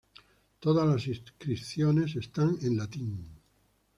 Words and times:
Todas 0.59 0.87
las 0.89 1.05
inscripciones 1.05 2.15
están 2.15 2.57
en 2.63 2.75
latín. 2.75 3.29